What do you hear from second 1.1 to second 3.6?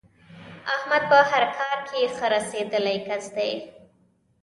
په هر کار کې ښه رسېدلی کس دی.